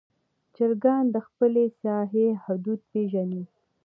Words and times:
چرګان 0.55 1.03
د 1.11 1.17
خپل 1.27 1.53
ساحې 1.81 2.27
حدود 2.43 2.79
پېژني. 2.91 3.43